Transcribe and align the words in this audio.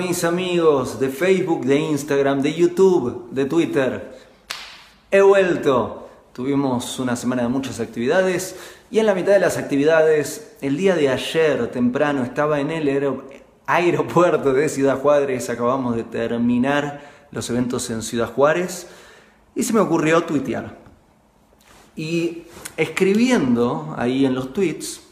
Mis 0.00 0.24
amigos 0.24 0.98
de 0.98 1.10
Facebook, 1.10 1.66
de 1.66 1.76
Instagram, 1.76 2.40
de 2.40 2.54
YouTube, 2.54 3.28
de 3.32 3.44
Twitter. 3.44 4.18
He 5.10 5.20
vuelto. 5.20 6.08
Tuvimos 6.32 6.98
una 6.98 7.16
semana 7.16 7.42
de 7.42 7.48
muchas 7.48 7.80
actividades 7.80 8.56
y 8.90 8.98
en 8.98 9.04
la 9.04 9.14
mitad 9.14 9.32
de 9.32 9.40
las 9.40 9.58
actividades, 9.58 10.56
el 10.62 10.78
día 10.78 10.96
de 10.96 11.10
ayer 11.10 11.70
temprano 11.70 12.22
estaba 12.22 12.60
en 12.60 12.70
el 12.70 13.20
aeropuerto 13.66 14.54
de 14.54 14.70
Ciudad 14.70 14.98
Juárez, 14.98 15.50
acabamos 15.50 15.96
de 15.96 16.04
terminar 16.04 17.02
los 17.30 17.50
eventos 17.50 17.90
en 17.90 18.00
Ciudad 18.00 18.32
Juárez 18.32 18.86
y 19.54 19.64
se 19.64 19.74
me 19.74 19.80
ocurrió 19.80 20.24
tuitear. 20.24 20.78
Y 21.94 22.44
escribiendo 22.78 23.94
ahí 23.98 24.24
en 24.24 24.34
los 24.34 24.54
tweets 24.54 25.02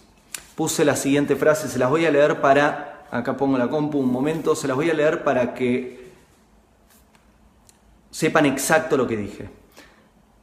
puse 0.54 0.86
la 0.86 0.96
siguiente 0.96 1.36
frase, 1.36 1.68
se 1.68 1.78
las 1.78 1.90
voy 1.90 2.06
a 2.06 2.10
leer 2.10 2.40
para 2.40 2.97
acá 3.10 3.36
pongo 3.36 3.58
la 3.58 3.68
compu 3.68 3.98
un 3.98 4.12
momento, 4.12 4.54
se 4.54 4.68
las 4.68 4.76
voy 4.76 4.90
a 4.90 4.94
leer 4.94 5.24
para 5.24 5.54
que 5.54 6.08
sepan 8.10 8.46
exacto 8.46 8.96
lo 8.96 9.06
que 9.06 9.16
dije. 9.16 9.48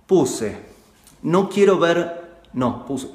Puse, 0.07 0.57
no 1.23 1.49
quiero 1.49 1.79
ver, 1.79 2.39
no, 2.53 2.85
puse, 2.85 3.09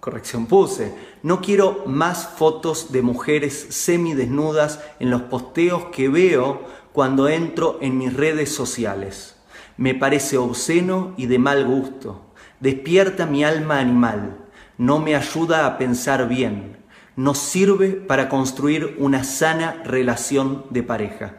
corrección, 0.00 0.46
puse, 0.46 0.94
no 1.22 1.40
quiero 1.40 1.84
más 1.86 2.26
fotos 2.26 2.92
de 2.92 3.02
mujeres 3.02 3.66
semidesnudas 3.70 4.80
en 4.98 5.10
los 5.10 5.22
posteos 5.22 5.86
que 5.86 6.08
veo 6.08 6.62
cuando 6.92 7.28
entro 7.28 7.78
en 7.80 7.98
mis 7.98 8.14
redes 8.14 8.54
sociales. 8.54 9.36
Me 9.76 9.94
parece 9.94 10.36
obsceno 10.36 11.14
y 11.16 11.26
de 11.26 11.38
mal 11.38 11.64
gusto. 11.64 12.22
Despierta 12.60 13.26
mi 13.26 13.42
alma 13.42 13.78
animal. 13.78 14.36
No 14.78 14.98
me 14.98 15.16
ayuda 15.16 15.66
a 15.66 15.78
pensar 15.78 16.28
bien 16.28 16.81
nos 17.16 17.38
sirve 17.38 17.90
para 17.90 18.28
construir 18.28 18.96
una 18.98 19.24
sana 19.24 19.82
relación 19.84 20.64
de 20.70 20.82
pareja. 20.82 21.36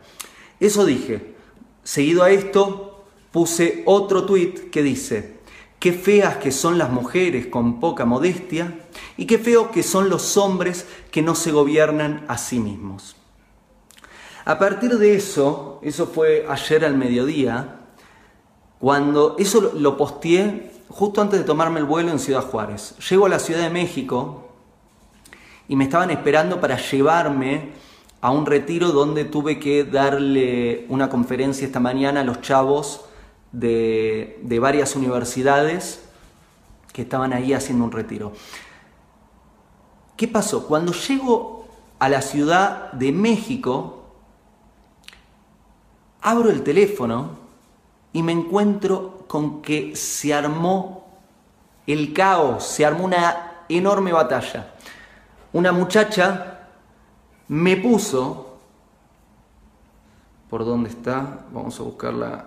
Eso 0.60 0.86
dije. 0.86 1.34
Seguido 1.84 2.24
a 2.24 2.32
esto, 2.32 3.04
puse 3.32 3.84
otro 3.86 4.26
tuit 4.26 4.70
que 4.70 4.82
dice, 4.82 5.40
qué 5.80 5.92
feas 5.92 6.38
que 6.38 6.52
son 6.52 6.78
las 6.78 6.90
mujeres 6.90 7.48
con 7.48 7.82
poca 7.82 8.06
modestia 8.06 8.80
y 9.18 9.26
qué 9.26 9.38
feos 9.38 9.68
que 9.68 9.84
son 9.84 10.10
los 10.10 10.38
hombres 10.38 10.88
que 11.12 11.22
no 11.22 11.36
se 11.36 11.52
gobiernan 11.52 12.24
a 12.30 12.38
sí 12.38 12.60
mismos. 12.60 13.18
A 14.46 14.60
partir 14.60 14.98
de 14.98 15.16
eso, 15.16 15.80
eso 15.82 16.08
fue 16.08 16.46
ayer 16.48 16.86
al 16.86 16.96
mediodía, 16.96 17.80
cuando 18.80 19.36
eso 19.40 19.74
lo 19.76 19.98
posteé 19.98 20.72
justo 20.90 21.22
antes 21.22 21.40
de 21.40 21.46
tomarme 21.46 21.80
el 21.80 21.86
vuelo 21.86 22.12
en 22.12 22.20
Ciudad 22.20 22.44
Juárez. 22.44 22.96
Llego 23.10 23.26
a 23.26 23.30
la 23.30 23.40
Ciudad 23.40 23.62
de 23.62 23.70
México, 23.70 24.43
y 25.68 25.76
me 25.76 25.86
estaban 25.86 26.12
esperando 26.12 26.60
para 26.60 26.78
llevarme 26.78 27.70
a 28.22 28.32
un 28.32 28.46
retiro 28.46 28.92
donde 28.92 29.26
tuve 29.26 29.60
que 29.60 29.84
darle 29.84 30.86
una 30.90 31.10
conferencia 31.10 31.66
esta 31.66 31.80
mañana 31.80 32.22
a 32.22 32.24
los 32.24 32.42
chavos 32.42 33.06
de, 33.52 34.40
varias 34.62 34.96
universidades 34.96 36.04
que 36.92 37.02
estaban 37.02 37.34
ahí 37.34 37.54
haciendo 37.54 37.86
un 37.86 37.92
retiro. 37.92 38.34
¿Qué 40.16 40.28
pasó? 40.28 40.68
Cuando 40.68 40.94
llego 40.94 41.68
a 42.00 42.08
la 42.08 42.22
Ciudad 42.22 42.92
de 42.94 43.12
México, 43.12 44.06
abro 46.22 46.50
el 46.50 46.64
teléfono 46.64 47.32
y 48.14 48.24
me 48.24 48.32
encuentro 48.32 49.26
con 49.28 49.62
que 49.62 49.96
se 49.96 50.34
armó 50.34 51.08
el 51.88 52.14
caos, 52.14 52.64
se 52.64 52.86
armó 52.86 53.06
una 53.06 53.66
enorme 53.68 54.14
batalla 54.14 54.74
una 55.54 55.72
muchacha 55.72 56.68
me 57.48 57.78
puso, 57.78 58.58
¿por 60.50 60.66
dónde 60.66 60.90
está? 60.90 61.46
Vamos 61.52 61.80
a 61.80 61.84
buscar 61.84 62.14
la... 62.14 62.46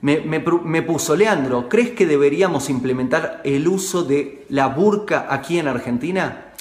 me, 0.00 0.20
me, 0.20 0.82
puso, 0.82 1.16
Leandro, 1.16 1.68
¿crees 1.68 1.90
que 1.90 2.06
deberíamos 2.06 2.70
implementar 2.70 3.40
el 3.44 3.66
uso 3.66 4.04
de 4.04 4.46
la 4.48 4.68
burka 4.68 5.26
aquí 5.28 5.58
en 5.58 5.68
Argentina? 5.68 6.52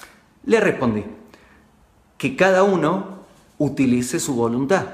Le 0.46 0.60
respondí, 0.60 1.04
que 2.18 2.36
cada 2.36 2.64
uno 2.64 3.20
utilice 3.60 4.20
su 4.20 4.36
voluntad. 4.36 4.86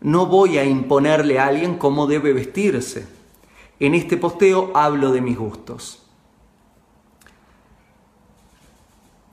No 0.00 0.26
voy 0.26 0.58
a 0.58 0.64
imponerle 0.64 1.38
a 1.38 1.46
alguien 1.46 1.78
cómo 1.78 2.06
debe 2.06 2.32
vestirse. 2.32 3.06
En 3.80 3.94
este 3.94 4.16
posteo 4.16 4.70
hablo 4.74 5.10
de 5.10 5.20
mis 5.20 5.36
gustos. 5.36 6.03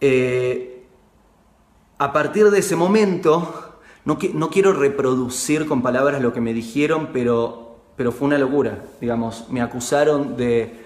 Eh, 0.03 0.83
a 1.99 2.11
partir 2.11 2.49
de 2.49 2.59
ese 2.59 2.75
momento, 2.75 3.77
no, 4.03 4.17
quiero 4.17 4.73
reproducir 4.73 5.67
con 5.67 5.83
palabras 5.83 6.19
lo 6.23 6.33
que 6.33 6.41
me 6.41 6.53
dijeron, 6.53 7.09
pero, 7.13 7.83
pero 7.95 8.11
fue 8.11 8.27
una 8.27 8.39
locura, 8.39 8.83
digamos, 8.99 9.45
me 9.51 9.61
acusaron 9.61 10.35
de... 10.35 10.81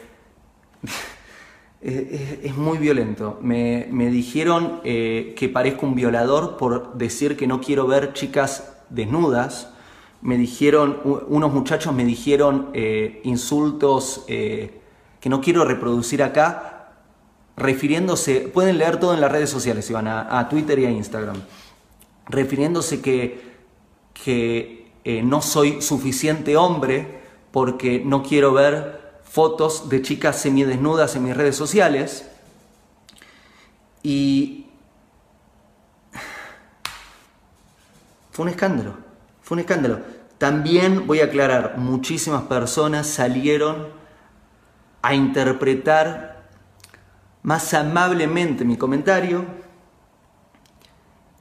es, 1.81 2.57
muy 2.57 2.77
violento. 2.77 3.39
Me, 3.41 3.87
dijeron 4.09 4.81
eh, 4.83 5.33
que 5.37 5.47
parezco 5.47 5.85
un 5.85 5.95
violador 5.95 6.57
por 6.57 6.95
decir 6.95 7.37
que 7.37 7.47
no 7.47 7.61
quiero 7.61 7.87
ver 7.87 8.11
chicas 8.11 8.75
desnudas. 8.89 9.71
Me 10.21 10.37
dijeron, 10.37 10.99
unos 11.29 11.53
muchachos 11.53 11.93
me 11.93 12.03
dijeron 12.03 12.71
eh, 12.73 13.21
insultos 13.23 14.25
que 14.27 15.29
no 15.29 15.39
quiero 15.39 15.63
reproducir 15.63 16.21
acá 16.21 16.74
refiriéndose, 17.57 18.41
pueden 18.41 18.77
leer 18.77 18.99
todo 18.99 19.13
en 19.13 19.21
las 19.21 19.31
redes 19.31 19.49
sociales, 19.49 19.85
si 19.85 19.93
van 19.93 20.07
a, 20.07 20.49
Twitter 20.49 20.77
y 20.79 20.85
a 20.85 20.91
Instagram, 20.91 21.37
refiriéndose 22.27 23.01
que, 23.01 23.55
que 24.13 24.91
eh, 25.03 25.21
no 25.21 25.41
soy 25.41 25.81
suficiente 25.81 26.57
hombre 26.57 27.21
porque 27.51 28.01
no 28.03 28.23
quiero 28.23 28.53
ver 28.53 29.21
fotos 29.23 29.89
de 29.89 30.01
chicas 30.01 30.41
semidesnudas 30.41 31.15
en 31.15 31.23
mis 31.23 31.37
redes 31.37 31.55
sociales. 31.55 32.29
Y 34.03 34.67
fue 38.31 38.43
un 38.43 38.49
escándalo, 38.49 38.97
fue 39.41 39.55
un 39.55 39.59
escándalo. 39.59 39.99
También 40.37 41.07
voy 41.07 41.21
a 41.21 41.25
aclarar, 41.25 41.77
muchísimas 41.77 42.43
personas 42.43 43.07
salieron 43.07 43.87
a 45.01 45.15
interpretar 45.15 46.34
más 47.45 47.75
amablemente 47.75 48.65
mi 48.65 48.75
comentario 48.75 49.45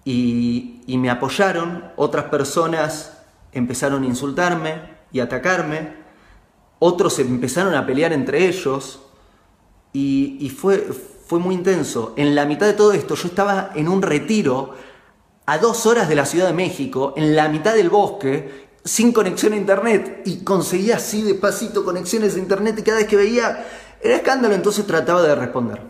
y, 0.04 0.82
me 0.86 1.08
apoyaron. 1.08 1.92
Otras 1.96 2.26
personas 2.26 3.16
empezaron 3.52 4.02
a 4.02 4.06
insultarme 4.06 4.82
y 5.12 5.20
atacarme. 5.20 5.94
Otros 6.78 7.18
empezaron 7.18 7.74
a 7.74 7.86
pelear 7.86 8.12
entre 8.12 8.46
ellos 8.46 9.00
y, 9.94 10.52
fue, 10.54 10.78
fue 11.26 11.38
muy 11.38 11.54
intenso. 11.54 12.12
En 12.18 12.34
la 12.34 12.44
mitad 12.44 12.66
de 12.66 12.74
todo 12.74 12.92
esto 12.92 13.14
yo 13.14 13.28
estaba 13.28 13.70
en 13.74 13.88
un 13.88 14.02
retiro 14.02 14.74
a 15.46 15.56
dos 15.56 15.86
horas 15.86 16.06
de 16.10 16.16
la 16.16 16.26
Ciudad 16.26 16.48
de 16.48 16.52
México, 16.52 17.14
en 17.16 17.34
la 17.34 17.48
mitad 17.48 17.74
del 17.74 17.88
bosque, 17.88 18.68
sin 18.84 19.10
conexión 19.12 19.54
a 19.54 19.56
internet 19.56 20.20
y 20.26 20.44
conseguía 20.44 20.96
así 20.96 21.22
despacito 21.22 21.82
conexiones 21.82 22.34
a 22.34 22.38
internet 22.38 22.78
y 22.78 22.82
cada 22.82 22.98
vez 22.98 23.06
que 23.06 23.16
veía 23.16 23.64
era 24.04 24.16
escándalo, 24.16 24.54
entonces 24.54 24.86
trataba 24.86 25.22
de 25.22 25.34
responder. 25.34 25.80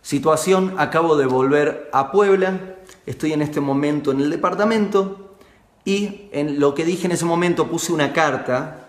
Situación, 0.00 0.74
acabo 0.78 1.16
de 1.16 1.26
volver 1.26 1.90
a 1.92 2.10
Puebla, 2.10 2.58
estoy 3.04 3.34
en 3.34 3.42
este 3.42 3.60
momento 3.60 4.10
en 4.10 4.22
el 4.22 4.30
departamento 4.30 5.36
y 5.84 6.30
en 6.32 6.58
lo 6.58 6.74
que 6.74 6.86
dije 6.86 7.04
en 7.04 7.12
ese 7.12 7.26
momento 7.26 7.68
puse 7.68 7.92
una 7.92 8.14
carta, 8.14 8.88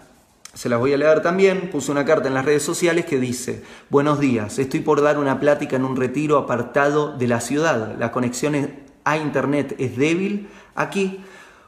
se 0.53 0.69
las 0.69 0.79
voy 0.79 0.93
a 0.93 0.97
leer 0.97 1.21
también, 1.21 1.69
puse 1.69 1.91
una 1.91 2.05
carta 2.05 2.29
en 2.29 2.33
las 2.33 2.45
redes 2.45 2.63
sociales 2.63 3.05
que 3.05 3.19
dice, 3.19 3.63
buenos 3.89 4.21
días, 4.21 4.59
estoy 4.59 4.79
por 4.79 5.01
dar 5.01 5.17
una 5.17 5.41
plática 5.41 5.75
en 5.75 5.83
un 5.83 5.97
retiro 5.97 6.37
apartado 6.37 7.17
de 7.17 7.27
la 7.27 7.41
ciudad, 7.41 7.97
la 7.99 8.13
conexión 8.13 8.75
a 9.03 9.17
internet 9.17 9.75
es 9.77 9.97
débil 9.97 10.47
aquí, 10.73 11.19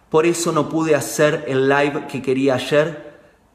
por 0.10 0.26
eso 0.26 0.54
no 0.54 0.70
pude 0.70 0.96
hacer 0.96 1.44
el 1.50 1.68
live 1.68 2.08
que 2.08 2.22
quería 2.22 2.56
ayer 2.56 3.07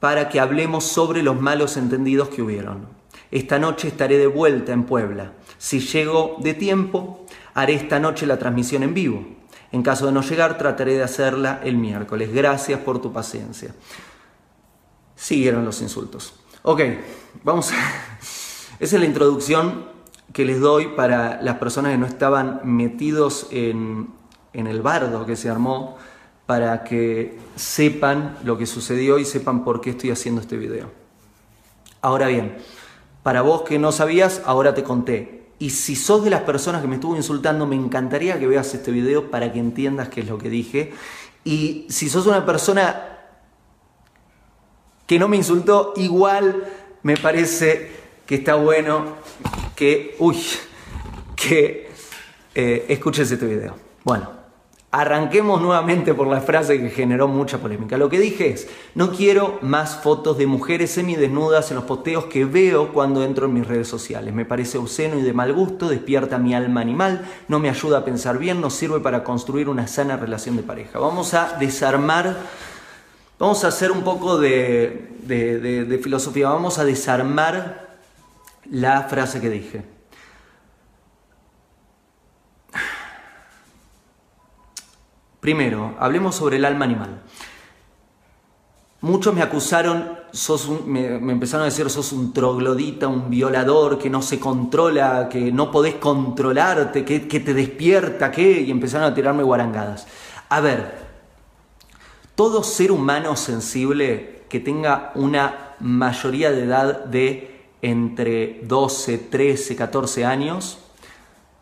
para 0.03 0.29
que 0.29 0.41
hablemos 0.41 0.83
sobre 0.83 1.23
los 1.23 1.41
malos 1.41 1.77
entendidos 1.77 2.29
que 2.29 2.43
hubieron. 2.43 2.89
Esta 3.31 3.61
noche 3.61 3.87
estaré 3.87 4.19
de 4.19 4.27
vuelta 4.27 4.73
en 4.73 4.83
Puebla. 4.83 5.35
Si 5.59 5.79
llego 5.79 6.39
de 6.41 6.55
tiempo, 6.55 7.25
haré 7.55 7.75
esta 7.75 8.01
noche 8.01 8.27
la 8.27 8.37
transmisión 8.37 8.83
en 8.83 8.95
vivo. 8.95 9.25
En 9.71 9.85
caso 9.85 10.07
de 10.07 10.11
no 10.11 10.23
llegar, 10.23 10.59
trataré 10.59 10.97
de 10.97 11.05
hacerla 11.05 11.61
el 11.63 11.77
miércoles. 11.77 12.35
Gracias 12.35 12.81
por 12.81 13.01
tu 13.01 13.13
paciencia. 13.13 13.77
Siguieron 15.15 15.65
los 15.65 15.81
insultos. 15.81 16.35
Ok, 16.63 16.81
vamos. 17.45 17.71
A... 17.71 17.77
Esa 18.81 18.97
es 18.97 19.01
la 19.01 19.07
introducción 19.07 19.85
que 20.33 20.45
les 20.45 20.59
doy 20.59 20.89
para 20.97 21.41
las 21.43 21.59
personas 21.59 21.93
que 21.93 21.99
no 21.99 22.07
estaban 22.07 22.61
metidos 22.65 23.47
en, 23.53 24.09
en 24.53 24.67
el 24.67 24.83
bardo 24.83 25.27
que 25.27 25.37
se 25.37 25.49
armó, 25.49 25.97
para 26.47 26.85
que 26.85 27.39
sepan 27.57 28.37
lo 28.45 28.59
que 28.59 28.67
sucedió 28.67 29.19
y 29.19 29.25
sepan 29.25 29.65
por 29.65 29.81
qué 29.81 29.91
estoy 29.91 30.11
haciendo 30.11 30.41
este 30.41 30.57
video. 30.57 30.91
Ahora 32.01 32.27
bien, 32.27 32.57
para 33.23 33.43
vos 33.43 33.63
que 33.63 33.79
no 33.79 33.93
sabías, 33.93 34.43
ahora 34.45 34.75
te 34.75 34.83
conté. 34.83 35.43
Y 35.59 35.71
si 35.71 35.95
sos 35.95 36.25
de 36.25 36.31
las 36.31 36.43
personas 36.43 36.83
que 36.83 36.89
me 36.89 36.97
estuvo 36.97 37.17
insultando, 37.17 37.67
me 37.67 37.77
encantaría 37.77 38.39
que 38.41 38.49
veas 38.49 38.75
este 38.75 38.91
video 38.91 39.31
para 39.31 39.53
que 39.53 39.61
entiendas 39.61 40.09
qué 40.09 40.23
es 40.23 40.29
lo 40.29 40.39
que 40.39 40.51
dije. 40.51 40.93
Y 41.45 41.87
si 41.89 42.09
sos 42.09 42.27
una 42.27 42.45
persona 42.45 43.21
que 45.07 45.19
no 45.21 45.29
me 45.29 45.37
insultó, 45.37 45.93
igual 45.97 46.65
me 47.05 47.17
parece 47.17 47.93
que 48.27 48.37
está 48.37 48.57
bueno 48.57 49.17
que, 49.77 50.17
uy, 50.19 50.39
que 51.37 51.91
eh, 52.55 52.87
escuches 52.89 53.31
este 53.31 53.47
video. 53.47 53.77
Bueno. 54.05 54.42
Arranquemos 54.95 55.63
nuevamente 55.63 56.13
por 56.13 56.27
la 56.27 56.43
frase 56.43 56.79
que 56.79 56.91
generó 56.91 57.27
mucha 57.27 57.57
polémica. 57.57 57.97
Lo 57.97 58.11
que 58.11 58.21
dije 58.21 58.51
es, 58.51 58.69
no 58.95 59.11
quiero 59.11 59.59
más 59.63 59.97
fotos 60.03 60.37
de 60.37 60.47
mujeres 60.47 60.91
semidesnudas 60.91 61.71
en 61.71 61.77
los 61.77 61.85
posteos 61.85 62.27
que 62.27 62.45
veo 62.45 62.93
cuando 62.93 63.25
entro 63.25 63.47
en 63.47 63.55
mis 63.55 63.67
redes 63.67 63.89
sociales. 63.89 64.35
Me 64.35 64.45
parece 64.45 64.77
obsceno 64.77 65.19
y 65.19 65.23
de 65.23 65.33
mal 65.33 65.55
gusto, 65.55 65.89
despierta 65.89 66.37
mi 66.37 66.55
alma 66.55 66.83
animal, 66.83 67.27
no 67.49 67.59
me 67.59 67.71
ayuda 67.71 68.01
a 68.01 68.05
pensar 68.05 68.37
bien, 68.37 68.61
no 68.61 68.69
sirve 68.69 69.01
para 69.01 69.25
construir 69.25 69.71
una 69.71 69.87
sana 69.87 70.19
relación 70.19 70.57
de 70.57 70.63
pareja. 70.63 70.99
Vamos 70.99 71.33
a 71.33 71.57
desarmar, 71.59 72.37
vamos 73.39 73.65
a 73.65 73.69
hacer 73.69 73.93
un 73.93 74.03
poco 74.03 74.37
de, 74.37 75.09
de 75.27 76.01
filosofía, 76.03 76.51
vamos 76.51 76.79
a 76.79 76.85
desarmar 76.85 77.97
la 78.71 79.05
frase 79.05 79.41
que 79.41 79.49
dije. 79.49 79.92
Primero, 85.43 85.97
hablemos 85.99 86.37
sobre 86.37 86.59
el 86.59 86.65
alma 86.65 86.85
animal. 86.85 87.21
Muchos 89.01 89.35
me 89.35 89.43
acusaron, 89.43 90.21
me, 90.87 91.17
empezaron 91.17 91.63
a 91.63 91.65
decir, 91.65 91.91
sos 91.91 92.13
un 92.13 92.33
troglodita, 92.33 93.09
un 93.09 93.29
violador, 93.29 93.99
que 93.99 94.09
no 94.09 94.23
se 94.23 94.39
controla, 94.39 95.29
que 95.29 95.51
no 95.51 95.73
podés 95.73 95.97
controlarte, 95.97 97.05
que, 97.05 97.27
que 97.27 97.41
te 97.41 97.55
despierta, 97.55 98.31
que... 98.31 98.61
Y 98.61 98.71
empezaron 98.71 99.11
a 99.11 99.15
tirarme 99.15 99.43
guarangadas. 99.43 100.07
A 100.49 100.61
ver, 100.61 100.95
todo 102.37 102.63
ser 102.63 102.93
humano 102.93 103.35
sensible 103.35 104.45
que 104.49 104.61
tenga 104.61 105.11
una 105.17 105.75
mayoría 105.81 106.53
de 106.53 106.63
edad 106.63 107.05
de 107.07 107.67
entre 107.83 108.61
12, 108.63 109.19
13, 109.19 109.75
14 109.75 110.25
años, 110.25 110.79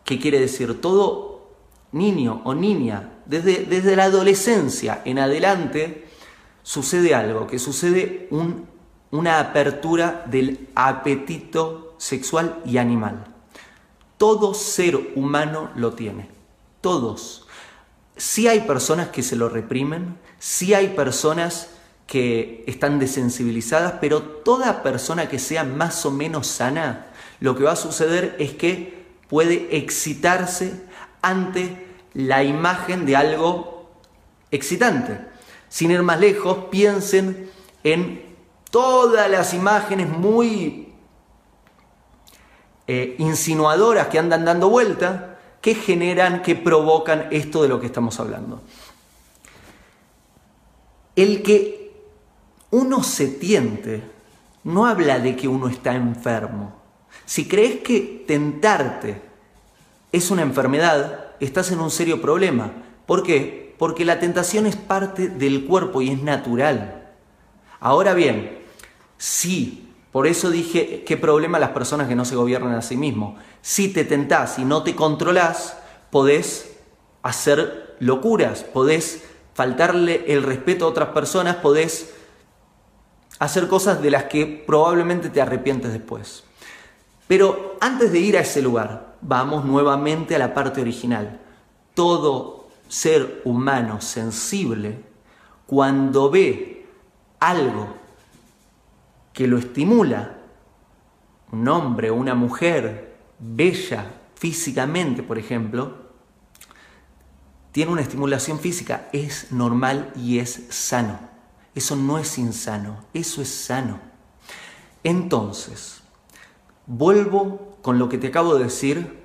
¿qué 0.05 0.19
quiere 0.19 0.39
decir? 0.39 0.79
Todo 0.79 1.31
niño 1.91 2.41
o 2.43 2.53
niña 2.53 3.17
desde, 3.39 3.95
la 3.95 4.03
adolescencia 4.03 5.01
en 5.05 5.17
adelante 5.17 6.05
sucede 6.63 7.15
algo, 7.15 7.47
que 7.47 7.59
sucede 7.59 8.27
una 9.09 9.39
apertura 9.39 10.25
del 10.29 10.67
apetito 10.75 11.95
sexual 11.97 12.61
y 12.65 12.77
animal. 12.77 13.23
Todo 14.17 14.53
ser 14.53 15.13
humano 15.15 15.71
lo 15.75 15.93
tiene, 15.93 16.27
todos. 16.81 17.47
Sí 18.17 18.49
hay 18.49 18.61
personas 18.61 19.07
que 19.07 19.23
se 19.23 19.37
lo 19.37 19.47
reprimen, 19.47 20.17
sí 20.37 20.73
hay 20.73 20.89
personas 20.89 21.69
que 22.07 22.65
están 22.67 22.99
desensibilizadas, 22.99 23.93
pero 24.01 24.21
toda 24.21 24.83
persona 24.83 25.29
que 25.29 25.39
sea 25.39 25.63
más 25.63 26.05
o 26.05 26.11
menos 26.11 26.47
sana, 26.47 27.07
lo 27.39 27.55
que 27.55 27.63
va 27.63 27.71
a 27.71 27.77
suceder 27.77 28.35
es 28.39 28.51
que 28.51 29.05
puede 29.29 29.77
excitarse 29.77 30.73
ante 31.21 31.90
la 32.13 32.43
imagen 32.43 33.05
de 33.05 33.15
algo 33.15 33.89
excitante. 34.51 35.19
Sin 35.69 35.91
ir 35.91 36.03
más 36.03 36.19
lejos, 36.19 36.65
piensen 36.69 37.49
en 37.83 38.35
todas 38.69 39.29
las 39.29 39.53
imágenes 39.53 40.09
muy 40.09 40.93
eh, 42.87 43.15
insinuadoras 43.19 44.07
que 44.07 44.19
andan 44.19 44.45
dando 44.45 44.69
vuelta, 44.69 45.39
que 45.61 45.75
generan, 45.75 46.41
que 46.41 46.55
provocan 46.55 47.27
esto 47.31 47.61
de 47.61 47.69
lo 47.69 47.79
que 47.79 47.85
estamos 47.85 48.19
hablando. 48.19 48.61
El 51.15 51.43
que 51.43 51.81
uno 52.71 53.03
se 53.03 53.27
tiente 53.27 54.03
no 54.63 54.85
habla 54.85 55.19
de 55.19 55.35
que 55.35 55.47
uno 55.47 55.67
está 55.67 55.93
enfermo. 55.93 56.73
Si 57.25 57.47
crees 57.47 57.81
que 57.81 58.23
tentarte 58.27 59.21
es 60.11 60.31
una 60.31 60.41
enfermedad, 60.41 61.30
estás 61.45 61.71
en 61.71 61.79
un 61.79 61.91
serio 61.91 62.21
problema. 62.21 62.71
¿Por 63.05 63.23
qué? 63.23 63.75
Porque 63.77 64.05
la 64.05 64.19
tentación 64.19 64.65
es 64.65 64.75
parte 64.75 65.27
del 65.27 65.65
cuerpo 65.65 66.01
y 66.01 66.09
es 66.09 66.21
natural. 66.21 67.11
Ahora 67.79 68.13
bien, 68.13 68.59
sí, 69.17 69.89
por 70.11 70.27
eso 70.27 70.51
dije 70.51 71.03
qué 71.05 71.17
problema 71.17 71.59
las 71.59 71.71
personas 71.71 72.07
que 72.07 72.15
no 72.15 72.25
se 72.25 72.35
gobiernan 72.35 72.75
a 72.75 72.81
sí 72.81 72.95
mismos. 72.95 73.39
Si 73.61 73.87
te 73.89 74.05
tentás 74.05 74.59
y 74.59 74.65
no 74.65 74.83
te 74.83 74.95
controlás, 74.95 75.77
podés 76.11 76.77
hacer 77.23 77.95
locuras, 77.99 78.63
podés 78.63 79.23
faltarle 79.53 80.25
el 80.27 80.43
respeto 80.43 80.85
a 80.85 80.89
otras 80.89 81.09
personas, 81.09 81.57
podés 81.57 82.13
hacer 83.39 83.67
cosas 83.67 84.01
de 84.01 84.11
las 84.11 84.25
que 84.25 84.63
probablemente 84.67 85.29
te 85.29 85.41
arrepientes 85.41 85.91
después. 85.91 86.43
Pero 87.31 87.77
antes 87.79 88.11
de 88.11 88.19
ir 88.19 88.35
a 88.35 88.41
ese 88.41 88.61
lugar, 88.61 89.15
vamos 89.21 89.63
nuevamente 89.63 90.35
a 90.35 90.37
la 90.37 90.53
parte 90.53 90.81
original. 90.81 91.39
Todo 91.93 92.67
ser 92.89 93.41
humano 93.45 94.01
sensible, 94.01 95.01
cuando 95.65 96.29
ve 96.29 96.89
algo 97.39 97.87
que 99.31 99.47
lo 99.47 99.57
estimula, 99.57 100.39
un 101.53 101.65
hombre 101.69 102.09
o 102.09 102.15
una 102.15 102.35
mujer 102.35 103.15
bella 103.39 104.11
físicamente, 104.35 105.23
por 105.23 105.37
ejemplo, 105.37 105.99
tiene 107.71 107.93
una 107.93 108.01
estimulación 108.01 108.59
física, 108.59 109.07
es 109.13 109.53
normal 109.53 110.11
y 110.17 110.39
es 110.39 110.65
sano. 110.67 111.17
Eso 111.75 111.95
no 111.95 112.19
es 112.19 112.37
insano, 112.37 113.05
eso 113.13 113.41
es 113.41 113.47
sano. 113.47 114.01
Entonces, 115.05 116.00
vuelvo 116.91 117.77
con 117.81 117.97
lo 117.97 118.09
que 118.09 118.17
te 118.17 118.27
acabo 118.27 118.55
de 118.55 118.65
decir 118.65 119.21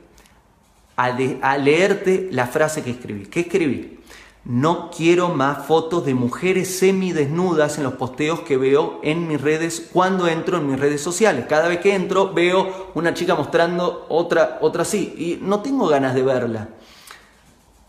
a, 0.96 1.58
leerte 1.58 2.28
la 2.30 2.46
frase 2.46 2.82
que 2.82 2.90
escribí. 2.90 3.26
¿Qué 3.26 3.40
escribí? 3.40 3.98
No 4.44 4.90
quiero 4.96 5.30
más 5.30 5.66
fotos 5.66 6.06
de 6.06 6.14
mujeres 6.14 6.78
semidesnudas 6.78 7.78
en 7.78 7.84
los 7.84 7.94
posteos 7.94 8.40
que 8.40 8.56
veo 8.56 9.00
en 9.02 9.26
mis 9.26 9.40
redes 9.40 9.88
cuando 9.92 10.28
entro 10.28 10.58
en 10.58 10.68
mis 10.68 10.78
redes 10.78 11.02
sociales. 11.02 11.46
Cada 11.48 11.66
vez 11.66 11.80
que 11.80 11.94
entro 11.94 12.32
veo 12.32 12.92
una 12.94 13.12
chica 13.12 13.34
mostrando 13.34 14.06
otra, 14.08 14.58
otra 14.60 14.82
así 14.82 15.14
y 15.18 15.44
no 15.44 15.60
tengo 15.60 15.88
ganas 15.88 16.14
de 16.14 16.22
verla. 16.22 16.68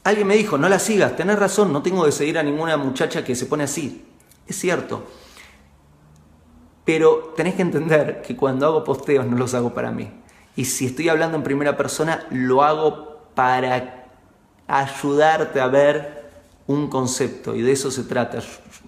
Alguien 0.04 0.26
me 0.26 0.36
dijo, 0.36 0.58
no 0.58 0.68
la 0.68 0.80
sigas, 0.80 1.16
tenés 1.16 1.38
razón, 1.38 1.72
no 1.72 1.84
tengo 1.84 2.04
que 2.04 2.12
seguir 2.12 2.40
a 2.40 2.44
ninguna 2.44 2.78
muchacha 2.78 3.24
que 3.24 3.36
se 3.36 3.46
pone 3.46 3.66
así. 3.66 4.04
Es 4.48 4.58
cierto. 4.60 5.04
Pero 6.88 7.34
tenés 7.36 7.56
que 7.56 7.64
entender 7.64 8.22
que 8.26 8.38
cuando 8.38 8.66
hago 8.66 8.86
posteos 8.86 9.28
no 9.28 9.36
los 9.36 9.54
hago 9.54 9.74
para 9.74 9.92
mí. 9.92 10.10
Y 10.56 10.64
si 10.64 10.86
estoy 10.86 11.10
hablando 11.10 11.36
en 11.36 11.44
primera 11.44 11.76
persona, 11.76 12.26
lo 12.32 12.64
hago 12.64 13.20
para 13.36 14.08
ayudarte 14.68 15.60
a 15.60 15.68
ver 15.68 16.30
un 16.66 16.88
concepto 16.88 17.56
y 17.56 17.62
de 17.62 17.74
eso 17.74 17.92
se 17.92 18.04
trata. 18.04 18.40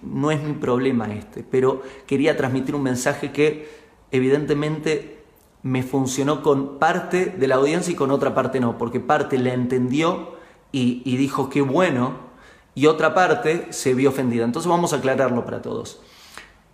No 0.02 0.30
es 0.30 0.42
mi 0.42 0.54
problema 0.54 1.12
este, 1.12 1.44
pero 1.48 1.82
quería 2.06 2.38
transmitir 2.38 2.74
un 2.74 2.82
mensaje 2.82 3.32
que 3.32 3.68
evidentemente 4.10 5.22
me 5.62 5.82
funcionó 5.82 6.42
con 6.42 6.78
parte 6.78 7.26
de 7.26 7.48
la 7.48 7.56
audiencia 7.56 7.92
y 7.92 7.96
con 7.96 8.10
otra 8.10 8.34
parte 8.34 8.60
no, 8.60 8.78
porque 8.78 8.98
parte 8.98 9.36
la 9.36 9.52
entendió 9.52 10.36
y, 10.72 11.16
dijo 11.18 11.50
qué 11.50 11.60
bueno 11.60 12.30
y 12.74 12.86
otra 12.86 13.12
parte 13.12 13.66
se 13.74 13.92
vio 13.92 14.08
ofendida. 14.08 14.44
Entonces 14.44 14.70
vamos 14.70 14.94
a 14.94 14.96
aclararlo 14.96 15.44
para 15.44 15.60
todos. 15.60 16.00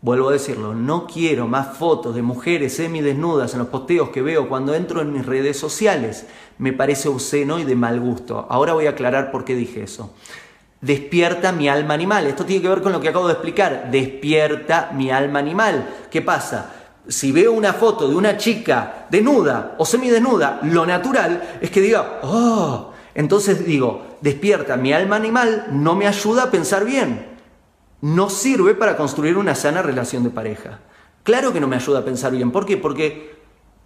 Vuelvo 0.02 0.28
a 0.28 0.32
decirlo, 0.32 0.74
no 0.74 1.06
quiero 1.06 1.48
más 1.48 1.78
fotos 1.78 2.14
de 2.14 2.22
mujeres 2.22 2.76
semidesnudas 2.76 3.54
en 3.54 3.60
los 3.60 3.68
posteos 3.68 4.10
que 4.10 4.20
veo 4.20 4.48
cuando 4.48 4.74
entro 4.74 5.00
en 5.00 5.12
mis 5.12 5.24
redes 5.24 5.58
sociales. 5.58 6.26
Me 6.58 6.72
parece 6.72 7.08
obsceno 7.08 7.58
y 7.58 7.64
de 7.64 7.76
mal 7.76 7.98
gusto. 7.98 8.46
Ahora 8.50 8.74
voy 8.74 8.86
a 8.86 8.90
aclarar 8.90 9.30
por 9.30 9.44
qué 9.44 9.54
dije 9.54 9.82
eso. 9.82 10.12
Despierta 10.82 11.50
mi 11.50 11.68
alma 11.68 11.94
animal. 11.94 12.26
Esto 12.26 12.44
tiene 12.44 12.62
que 12.62 12.68
ver 12.68 12.82
con 12.82 12.92
lo 12.92 13.00
que 13.00 13.08
acabo 13.08 13.26
de 13.26 13.32
explicar. 13.32 13.90
Despierta 13.90 14.90
mi 14.94 15.10
alma 15.10 15.38
animal. 15.38 15.88
¿Qué 16.10 16.20
pasa? 16.20 16.72
Si 17.08 17.32
veo 17.32 17.52
una 17.52 17.72
foto 17.72 18.06
de 18.06 18.16
una 18.16 18.36
chica 18.36 19.06
desnuda 19.10 19.76
o 19.78 19.86
semidesnuda, 19.86 20.60
lo 20.64 20.84
natural 20.84 21.58
es 21.60 21.70
que 21.70 21.80
diga, 21.80 22.20
oh, 22.22 22.92
entonces 23.14 23.64
digo, 23.64 24.18
despierta 24.20 24.76
mi 24.76 24.92
alma 24.92 25.16
animal, 25.16 25.68
no 25.72 25.94
me 25.94 26.06
ayuda 26.06 26.44
a 26.44 26.50
pensar 26.50 26.84
bien 26.84 27.35
no 28.00 28.30
sirve 28.30 28.74
para 28.74 28.96
construir 28.96 29.36
una 29.36 29.54
sana 29.54 29.82
relación 29.82 30.22
de 30.22 30.30
pareja. 30.30 30.80
Claro 31.22 31.52
que 31.52 31.60
no 31.60 31.68
me 31.68 31.76
ayuda 31.76 32.00
a 32.00 32.04
pensar 32.04 32.32
bien. 32.32 32.52
¿Por 32.52 32.66
qué? 32.66 32.76
Porque 32.76 33.36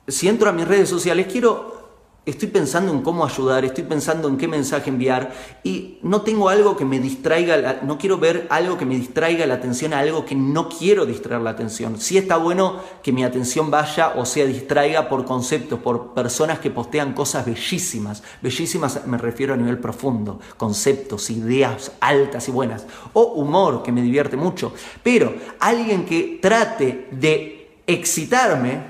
si 0.06 0.28
entro 0.28 0.50
a 0.50 0.52
mis 0.52 0.68
redes 0.68 0.88
sociales 0.88 1.26
quiero 1.30 1.79
estoy 2.26 2.48
pensando 2.48 2.92
en 2.92 3.00
cómo 3.02 3.24
ayudar, 3.24 3.64
estoy 3.64 3.84
pensando 3.84 4.28
en 4.28 4.36
qué 4.36 4.46
mensaje 4.46 4.90
enviar 4.90 5.32
y 5.64 5.98
no 6.02 6.20
tengo 6.20 6.48
algo 6.48 6.76
que 6.76 6.84
me 6.84 6.98
distraiga, 6.98 7.80
no 7.82 7.98
quiero 7.98 8.18
ver 8.18 8.46
algo 8.50 8.76
que 8.76 8.84
me 8.84 8.96
distraiga 8.96 9.46
la 9.46 9.54
atención 9.54 9.94
a 9.94 10.00
algo 10.00 10.24
que 10.24 10.34
no 10.34 10.68
quiero 10.68 11.06
distraer 11.06 11.40
la 11.40 11.50
atención. 11.50 11.98
Sí 11.98 12.18
está 12.18 12.36
bueno 12.36 12.76
que 13.02 13.12
mi 13.12 13.24
atención 13.24 13.70
vaya 13.70 14.12
o 14.16 14.26
sea 14.26 14.44
distraiga 14.44 15.08
por 15.08 15.24
conceptos, 15.24 15.80
por 15.80 16.12
personas 16.12 16.58
que 16.58 16.70
postean 16.70 17.14
cosas 17.14 17.46
bellísimas. 17.46 18.22
Bellísimas 18.42 19.06
me 19.06 19.18
refiero 19.18 19.54
a 19.54 19.56
nivel 19.56 19.78
profundo, 19.78 20.40
conceptos, 20.56 21.30
ideas 21.30 21.92
altas 22.00 22.48
y 22.48 22.52
buenas. 22.52 22.86
O 23.14 23.22
humor 23.34 23.82
que 23.82 23.92
me 23.92 24.02
divierte 24.02 24.36
mucho. 24.36 24.74
Pero 25.02 25.34
alguien 25.58 26.04
que 26.04 26.38
trate 26.40 27.08
de 27.10 27.80
excitarme 27.86 28.82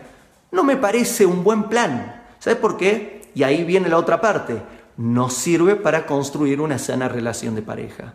no 0.51 0.65
me 0.65 0.77
parece 0.77 1.25
un 1.25 1.45
buen 1.45 1.65
plan. 1.65 2.25
¿Sabes 2.41 2.59
por 2.59 2.77
qué? 2.77 3.20
Y 3.35 3.43
ahí 3.43 3.65
viene 3.65 3.89
la 3.89 3.99
otra 3.99 4.21
parte. 4.21 4.63
No 4.97 5.31
sirve 5.31 5.77
para 5.77 6.07
construir 6.07 6.61
una 6.61 6.79
sana 6.79 7.09
relación 7.09 7.55
de 7.55 7.63
pareja. 7.63 8.15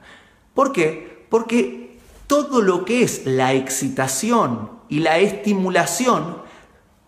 ¿Por 0.53 0.71
qué? 0.71 1.25
Porque 1.29 1.99
todo 2.27 2.61
lo 2.61 2.85
que 2.85 3.03
es 3.03 3.25
la 3.25 3.53
excitación 3.53 4.71
y 4.89 4.99
la 4.99 5.17
estimulación, 5.19 6.37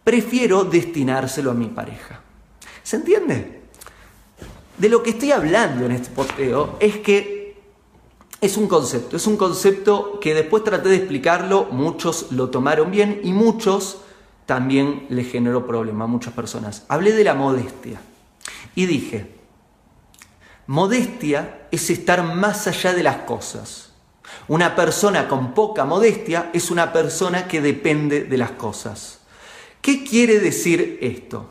prefiero 0.03 0.63
destinárselo 0.63 1.51
a 1.51 1.53
mi 1.53 1.67
pareja. 1.67 2.21
¿Se 2.83 2.95
entiende? 2.95 3.61
De 4.77 4.89
lo 4.89 5.03
que 5.03 5.11
estoy 5.11 5.31
hablando 5.31 5.85
en 5.85 5.91
este 5.91 6.09
posteo 6.11 6.77
es 6.79 6.97
que 6.97 7.57
es 8.39 8.57
un 8.57 8.67
concepto, 8.67 9.17
es 9.17 9.25
un 9.25 9.35
concepto 9.35 10.19
que 10.19 10.35
después 10.35 10.63
traté 10.63 10.89
de 10.89 10.97
explicarlo, 10.97 11.65
muchos 11.71 12.31
lo 12.31 12.49
tomaron 12.49 12.91
bien 12.91 13.21
y 13.23 13.33
muchos 13.33 14.01
también 14.47 15.05
le 15.09 15.25
generó 15.25 15.67
problema 15.67 16.05
a 16.05 16.07
muchas 16.07 16.33
personas. 16.33 16.85
Hablé 16.87 17.11
de 17.11 17.25
la 17.25 17.35
modestia 17.35 17.99
y 18.75 18.85
dije, 18.85 19.35
modestia 20.65 21.67
es 21.69 21.89
estar 21.89 22.23
más 22.23 22.65
allá 22.65 22.93
de 22.93 23.03
las 23.03 23.17
cosas. 23.17 23.91
Una 24.47 24.73
persona 24.73 25.27
con 25.27 25.53
poca 25.53 25.83
modestia 25.83 26.49
es 26.53 26.71
una 26.71 26.93
persona 26.93 27.45
que 27.47 27.59
depende 27.59 28.23
de 28.23 28.37
las 28.37 28.51
cosas. 28.51 29.19
¿Qué 29.81 30.05
quiere 30.05 30.39
decir 30.39 30.97
esto? 31.01 31.49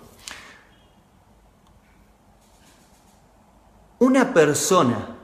Una 3.99 4.33
persona, 4.33 5.17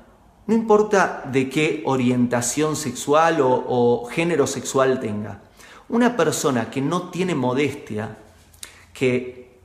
no 0.47 0.55
importa 0.55 1.23
de 1.25 1.49
qué 1.49 1.83
orientación 1.87 2.77
sexual 2.77 3.41
o, 3.41 3.49
o 3.51 4.07
género 4.11 4.47
sexual 4.47 5.01
tenga, 5.01 5.41
una 5.93 6.17
persona 6.17 6.71
que 6.71 6.81
no 6.81 7.11
tiene 7.11 7.35
modestia, 7.35 8.17
que 8.95 9.61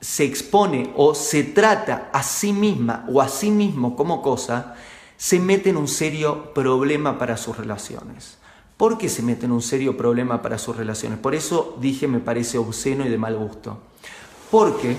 se 0.00 0.24
expone 0.24 0.92
o 0.96 1.14
se 1.14 1.42
trata 1.42 2.08
a 2.12 2.22
sí 2.22 2.52
misma 2.52 3.04
o 3.12 3.20
a 3.20 3.28
sí 3.28 3.50
mismo 3.50 3.96
como 3.96 4.22
cosa, 4.22 4.76
se 5.16 5.40
mete 5.40 5.70
en 5.70 5.76
un 5.76 5.88
serio 5.88 6.54
problema 6.54 7.18
para 7.18 7.36
sus 7.36 7.56
relaciones. 7.56 8.38
¿Por 8.76 8.96
qué 8.96 9.08
se 9.08 9.22
mete 9.22 9.46
en 9.46 9.52
un 9.52 9.60
serio 9.60 9.96
problema 9.96 10.40
para 10.40 10.56
sus 10.56 10.76
relaciones? 10.76 11.18
Por 11.18 11.34
eso 11.34 11.76
dije 11.80 12.06
me 12.06 12.20
parece 12.20 12.56
obsceno 12.56 13.04
y 13.04 13.08
de 13.08 13.18
mal 13.18 13.36
gusto. 13.36 13.80
Porque, 14.52 14.96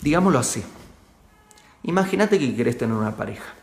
digámoslo 0.00 0.38
así, 0.38 0.64
imagínate 1.82 2.38
que 2.38 2.56
querés 2.56 2.78
tener 2.78 2.96
una 2.96 3.14
pareja. 3.14 3.54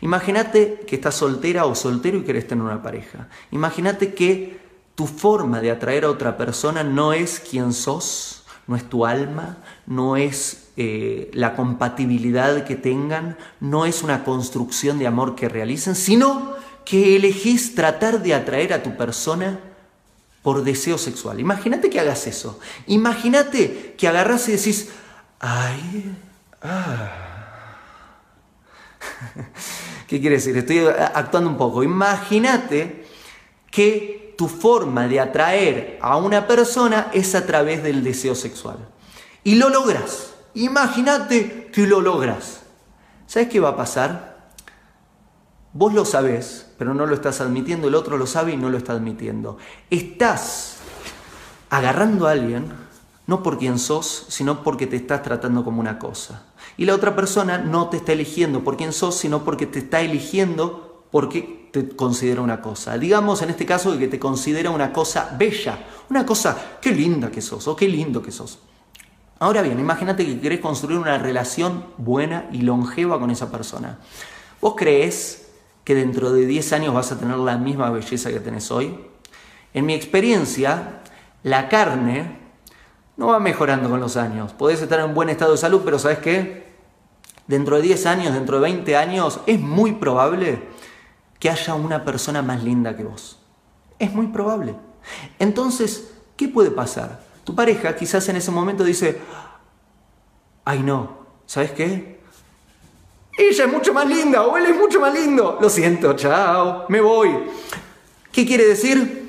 Imagínate 0.00 0.84
que 0.86 0.96
estás 0.96 1.14
soltera 1.14 1.66
o 1.66 1.74
soltero 1.74 2.18
y 2.18 2.24
querés 2.24 2.46
tener 2.46 2.64
una 2.64 2.82
pareja. 2.82 3.28
Imagínate 3.50 4.14
que 4.14 4.58
tu 4.94 5.06
forma 5.06 5.60
de 5.60 5.70
atraer 5.70 6.04
a 6.04 6.10
otra 6.10 6.36
persona 6.36 6.82
no 6.82 7.12
es 7.12 7.40
quien 7.40 7.72
sos, 7.72 8.44
no 8.66 8.76
es 8.76 8.88
tu 8.88 9.06
alma, 9.06 9.58
no 9.86 10.16
es 10.16 10.68
eh, 10.76 11.30
la 11.32 11.54
compatibilidad 11.54 12.64
que 12.64 12.76
tengan, 12.76 13.36
no 13.60 13.86
es 13.86 14.02
una 14.02 14.24
construcción 14.24 14.98
de 14.98 15.06
amor 15.06 15.34
que 15.34 15.48
realicen, 15.48 15.94
sino 15.94 16.54
que 16.84 17.16
elegís 17.16 17.74
tratar 17.74 18.22
de 18.22 18.34
atraer 18.34 18.72
a 18.72 18.82
tu 18.82 18.96
persona 18.96 19.60
por 20.42 20.62
deseo 20.62 20.96
sexual. 20.96 21.40
Imagínate 21.40 21.90
que 21.90 21.98
hagas 21.98 22.26
eso. 22.26 22.60
Imagínate 22.86 23.94
que 23.98 24.06
agarras 24.06 24.48
y 24.48 24.52
decís, 24.52 24.90
ay, 25.40 26.16
ah. 26.62 27.22
¿Qué 30.06 30.20
quiere 30.20 30.36
decir? 30.36 30.56
Estoy 30.56 30.86
actuando 30.86 31.50
un 31.50 31.56
poco. 31.56 31.82
Imagínate 31.82 33.06
que 33.70 34.34
tu 34.38 34.48
forma 34.48 35.08
de 35.08 35.20
atraer 35.20 35.98
a 36.00 36.16
una 36.16 36.46
persona 36.46 37.10
es 37.12 37.34
a 37.34 37.46
través 37.46 37.82
del 37.82 38.04
deseo 38.04 38.34
sexual. 38.34 38.76
Y 39.42 39.56
lo 39.56 39.68
logras. 39.68 40.34
Imagínate 40.54 41.70
que 41.72 41.86
lo 41.86 42.00
logras. 42.00 42.60
¿Sabes 43.26 43.48
qué 43.48 43.60
va 43.60 43.70
a 43.70 43.76
pasar? 43.76 44.50
Vos 45.72 45.92
lo 45.92 46.04
sabés, 46.04 46.68
pero 46.78 46.94
no 46.94 47.04
lo 47.04 47.14
estás 47.14 47.40
admitiendo, 47.42 47.88
el 47.88 47.94
otro 47.94 48.16
lo 48.16 48.26
sabe 48.26 48.52
y 48.52 48.56
no 48.56 48.70
lo 48.70 48.78
está 48.78 48.94
admitiendo. 48.94 49.58
Estás 49.90 50.76
agarrando 51.68 52.26
a 52.26 52.30
alguien, 52.30 52.72
no 53.26 53.42
por 53.42 53.58
quien 53.58 53.78
sos, 53.78 54.24
sino 54.28 54.62
porque 54.62 54.86
te 54.86 54.96
estás 54.96 55.22
tratando 55.22 55.64
como 55.64 55.80
una 55.80 55.98
cosa. 55.98 56.44
Y 56.76 56.84
la 56.84 56.94
otra 56.94 57.16
persona 57.16 57.58
no 57.58 57.88
te 57.88 57.96
está 57.98 58.12
eligiendo 58.12 58.62
por 58.62 58.76
quién 58.76 58.92
sos, 58.92 59.16
sino 59.16 59.44
porque 59.44 59.66
te 59.66 59.78
está 59.78 60.00
eligiendo 60.00 61.06
porque 61.10 61.70
te 61.72 61.96
considera 61.96 62.40
una 62.40 62.60
cosa. 62.60 62.98
Digamos 62.98 63.42
en 63.42 63.50
este 63.50 63.64
caso 63.64 63.96
que 63.98 64.08
te 64.08 64.18
considera 64.18 64.70
una 64.70 64.92
cosa 64.92 65.34
bella, 65.38 65.78
una 66.10 66.26
cosa, 66.26 66.78
qué 66.80 66.92
linda 66.92 67.30
que 67.30 67.40
sos 67.40 67.66
o 67.68 67.76
qué 67.76 67.88
lindo 67.88 68.22
que 68.22 68.30
sos. 68.30 68.58
Ahora 69.38 69.62
bien, 69.62 69.78
imagínate 69.78 70.24
que 70.24 70.40
querés 70.40 70.60
construir 70.60 70.98
una 70.98 71.18
relación 71.18 71.84
buena 71.98 72.48
y 72.52 72.62
longeva 72.62 73.18
con 73.18 73.30
esa 73.30 73.50
persona. 73.50 73.98
¿Vos 74.60 74.74
crees 74.76 75.48
que 75.84 75.94
dentro 75.94 76.32
de 76.32 76.46
10 76.46 76.72
años 76.72 76.94
vas 76.94 77.12
a 77.12 77.18
tener 77.18 77.36
la 77.36 77.58
misma 77.58 77.90
belleza 77.90 78.30
que 78.30 78.40
tenés 78.40 78.70
hoy? 78.70 78.98
En 79.74 79.84
mi 79.84 79.92
experiencia, 79.92 81.02
la 81.42 81.68
carne 81.68 82.38
no 83.16 83.28
va 83.28 83.38
mejorando 83.38 83.90
con 83.90 84.00
los 84.00 84.16
años. 84.16 84.52
Podés 84.52 84.80
estar 84.80 85.00
en 85.00 85.14
buen 85.14 85.28
estado 85.28 85.52
de 85.52 85.58
salud, 85.58 85.82
pero 85.84 85.98
¿sabes 85.98 86.18
qué? 86.18 86.65
Dentro 87.46 87.76
de 87.76 87.82
10 87.82 88.06
años, 88.06 88.34
dentro 88.34 88.56
de 88.56 88.62
20 88.62 88.96
años, 88.96 89.40
es 89.46 89.60
muy 89.60 89.92
probable 89.92 90.62
que 91.38 91.50
haya 91.50 91.74
una 91.74 92.04
persona 92.04 92.42
más 92.42 92.62
linda 92.62 92.96
que 92.96 93.04
vos. 93.04 93.38
Es 93.98 94.12
muy 94.12 94.28
probable. 94.28 94.74
Entonces, 95.38 96.12
¿qué 96.36 96.48
puede 96.48 96.70
pasar? 96.70 97.20
Tu 97.44 97.54
pareja 97.54 97.94
quizás 97.94 98.28
en 98.28 98.36
ese 98.36 98.50
momento 98.50 98.84
dice, 98.84 99.20
ay 100.64 100.82
no, 100.82 101.18
¿sabes 101.46 101.70
qué? 101.72 102.20
Ella 103.38 103.64
es 103.64 103.72
mucho 103.72 103.92
más 103.92 104.08
linda 104.08 104.42
o 104.42 104.56
él 104.56 104.66
es 104.66 104.76
mucho 104.76 104.98
más 104.98 105.14
lindo. 105.14 105.58
Lo 105.60 105.68
siento, 105.68 106.14
chao, 106.14 106.86
me 106.88 107.00
voy. 107.00 107.30
¿Qué 108.32 108.46
quiere 108.46 108.66
decir? 108.66 109.25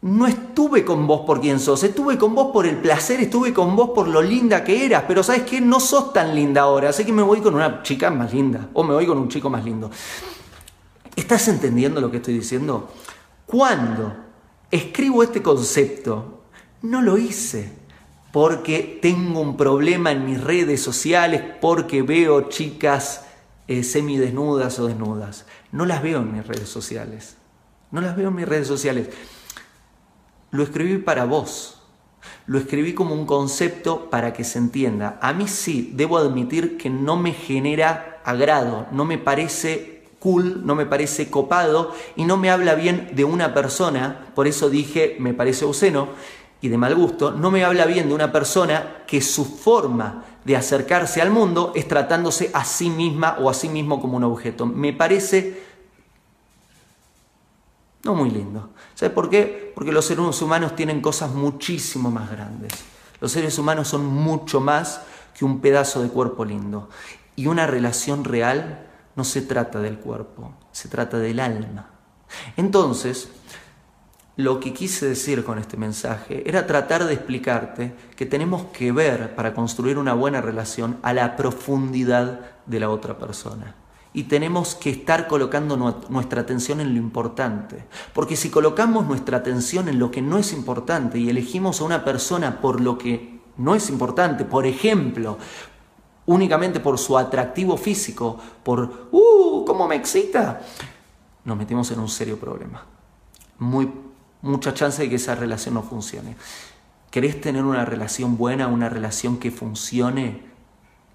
No 0.00 0.26
estuve 0.26 0.84
con 0.84 1.06
vos 1.06 1.22
por 1.26 1.40
quien 1.40 1.58
sos, 1.58 1.82
estuve 1.82 2.16
con 2.16 2.34
vos 2.34 2.52
por 2.52 2.66
el 2.66 2.76
placer, 2.76 3.20
estuve 3.20 3.52
con 3.52 3.74
vos 3.74 3.90
por 3.90 4.06
lo 4.06 4.22
linda 4.22 4.62
que 4.62 4.84
eras, 4.84 5.04
pero 5.08 5.22
sabes 5.22 5.42
que 5.42 5.60
no 5.60 5.80
sos 5.80 6.12
tan 6.12 6.34
linda 6.34 6.62
ahora, 6.62 6.90
así 6.90 7.04
que 7.04 7.12
me 7.12 7.22
voy 7.22 7.40
con 7.40 7.54
una 7.54 7.82
chica 7.82 8.10
más 8.10 8.32
linda 8.32 8.68
o 8.74 8.84
me 8.84 8.94
voy 8.94 9.06
con 9.06 9.18
un 9.18 9.28
chico 9.28 9.50
más 9.50 9.64
lindo. 9.64 9.90
¿Estás 11.16 11.48
entendiendo 11.48 12.00
lo 12.00 12.10
que 12.10 12.18
estoy 12.18 12.34
diciendo? 12.34 12.92
Cuando 13.44 14.14
escribo 14.70 15.22
este 15.24 15.42
concepto, 15.42 16.42
no 16.82 17.02
lo 17.02 17.18
hice 17.18 17.72
porque 18.30 19.00
tengo 19.02 19.40
un 19.40 19.56
problema 19.56 20.12
en 20.12 20.24
mis 20.24 20.40
redes 20.40 20.80
sociales, 20.80 21.42
porque 21.60 22.02
veo 22.02 22.48
chicas 22.48 23.24
eh, 23.66 23.82
semidesnudas 23.82 24.78
o 24.78 24.86
desnudas. 24.86 25.44
No 25.72 25.86
las 25.86 26.02
veo 26.02 26.20
en 26.20 26.32
mis 26.32 26.46
redes 26.46 26.68
sociales. 26.68 27.36
No 27.90 28.00
las 28.00 28.16
veo 28.16 28.28
en 28.28 28.36
mis 28.36 28.46
redes 28.46 28.68
sociales 28.68 29.08
lo 30.50 30.62
escribí 30.62 30.98
para 30.98 31.24
vos. 31.24 31.80
Lo 32.46 32.58
escribí 32.58 32.94
como 32.94 33.14
un 33.14 33.26
concepto 33.26 34.10
para 34.10 34.32
que 34.32 34.44
se 34.44 34.58
entienda. 34.58 35.18
A 35.22 35.32
mí 35.32 35.48
sí, 35.48 35.92
debo 35.94 36.18
admitir 36.18 36.78
que 36.78 36.90
no 36.90 37.16
me 37.16 37.32
genera 37.32 38.20
agrado, 38.24 38.86
no 38.90 39.04
me 39.04 39.18
parece 39.18 40.04
cool, 40.18 40.66
no 40.66 40.74
me 40.74 40.86
parece 40.86 41.30
copado 41.30 41.94
y 42.16 42.24
no 42.24 42.36
me 42.36 42.50
habla 42.50 42.74
bien 42.74 43.10
de 43.14 43.24
una 43.24 43.54
persona, 43.54 44.26
por 44.34 44.46
eso 44.46 44.68
dije 44.68 45.16
me 45.20 45.32
parece 45.32 45.64
obsceno 45.64 46.08
y 46.60 46.68
de 46.68 46.76
mal 46.76 46.94
gusto, 46.94 47.30
no 47.30 47.50
me 47.52 47.64
habla 47.64 47.86
bien 47.86 48.08
de 48.08 48.14
una 48.14 48.32
persona 48.32 49.04
que 49.06 49.20
su 49.20 49.44
forma 49.44 50.24
de 50.44 50.56
acercarse 50.56 51.22
al 51.22 51.30
mundo 51.30 51.72
es 51.76 51.86
tratándose 51.86 52.50
a 52.52 52.64
sí 52.64 52.90
misma 52.90 53.36
o 53.40 53.48
a 53.48 53.54
sí 53.54 53.68
mismo 53.68 54.00
como 54.00 54.16
un 54.16 54.24
objeto. 54.24 54.66
Me 54.66 54.92
parece 54.92 55.62
no 58.02 58.14
muy 58.14 58.30
lindo. 58.30 58.70
¿Sabes 58.98 59.14
por 59.14 59.30
qué? 59.30 59.70
Porque 59.76 59.92
los 59.92 60.06
seres 60.06 60.42
humanos 60.42 60.74
tienen 60.74 61.00
cosas 61.00 61.30
muchísimo 61.30 62.10
más 62.10 62.32
grandes. 62.32 62.72
Los 63.20 63.30
seres 63.30 63.56
humanos 63.56 63.86
son 63.86 64.04
mucho 64.04 64.60
más 64.60 65.02
que 65.38 65.44
un 65.44 65.60
pedazo 65.60 66.02
de 66.02 66.08
cuerpo 66.08 66.44
lindo. 66.44 66.88
Y 67.36 67.46
una 67.46 67.68
relación 67.68 68.24
real 68.24 68.88
no 69.14 69.22
se 69.22 69.42
trata 69.42 69.78
del 69.78 70.00
cuerpo, 70.00 70.52
se 70.72 70.88
trata 70.88 71.16
del 71.20 71.38
alma. 71.38 71.90
Entonces, 72.56 73.28
lo 74.34 74.58
que 74.58 74.72
quise 74.72 75.06
decir 75.06 75.44
con 75.44 75.60
este 75.60 75.76
mensaje 75.76 76.42
era 76.44 76.66
tratar 76.66 77.04
de 77.04 77.14
explicarte 77.14 77.94
que 78.16 78.26
tenemos 78.26 78.64
que 78.72 78.90
ver 78.90 79.36
para 79.36 79.54
construir 79.54 79.96
una 79.98 80.14
buena 80.14 80.40
relación 80.40 80.98
a 81.02 81.12
la 81.12 81.36
profundidad 81.36 82.40
de 82.66 82.80
la 82.80 82.90
otra 82.90 83.16
persona. 83.16 83.76
Y 84.18 84.24
tenemos 84.24 84.74
que 84.74 84.90
estar 84.90 85.28
colocando 85.28 85.76
nuestra 86.08 86.40
atención 86.40 86.80
en 86.80 86.92
lo 86.92 86.98
importante. 86.98 87.84
Porque 88.12 88.34
si 88.34 88.50
colocamos 88.50 89.06
nuestra 89.06 89.36
atención 89.36 89.88
en 89.88 90.00
lo 90.00 90.10
que 90.10 90.20
no 90.20 90.38
es 90.38 90.52
importante 90.52 91.20
y 91.20 91.30
elegimos 91.30 91.80
a 91.80 91.84
una 91.84 92.04
persona 92.04 92.60
por 92.60 92.80
lo 92.80 92.98
que 92.98 93.38
no 93.58 93.76
es 93.76 93.88
importante, 93.90 94.44
por 94.44 94.66
ejemplo, 94.66 95.38
únicamente 96.26 96.80
por 96.80 96.98
su 96.98 97.16
atractivo 97.16 97.76
físico, 97.76 98.36
por, 98.64 99.08
¡uh! 99.12 99.64
¿Cómo 99.64 99.86
me 99.86 99.94
excita? 99.94 100.62
Nos 101.44 101.56
metemos 101.56 101.88
en 101.92 102.00
un 102.00 102.08
serio 102.08 102.40
problema. 102.40 102.84
Muy 103.60 103.88
mucha 104.42 104.74
chance 104.74 105.00
de 105.00 105.08
que 105.08 105.14
esa 105.14 105.36
relación 105.36 105.74
no 105.74 105.84
funcione. 105.84 106.34
¿Querés 107.12 107.40
tener 107.40 107.62
una 107.62 107.84
relación 107.84 108.36
buena, 108.36 108.66
una 108.66 108.88
relación 108.88 109.38
que 109.38 109.52
funcione, 109.52 110.42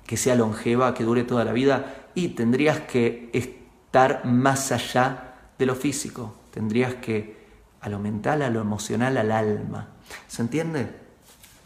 que 0.07 0.15
sea 0.15 0.36
longeva, 0.36 0.93
que 0.93 1.03
dure 1.03 1.25
toda 1.25 1.43
la 1.43 1.51
vida? 1.51 2.02
Y 2.15 2.29
tendrías 2.29 2.82
que 2.82 3.29
estar 3.34 4.25
más 4.25 4.72
allá 4.72 5.36
de 5.58 5.65
lo 5.65 5.75
físico. 5.75 6.34
Tendrías 6.51 6.96
que 6.96 7.43
a 7.82 7.89
lo 7.89 8.00
mental, 8.00 8.41
a 8.41 8.50
lo 8.50 8.62
emocional, 8.62 9.17
al 9.17 9.32
alma. 9.32 9.89
¿Se 10.27 10.41
entiende? 10.41 10.88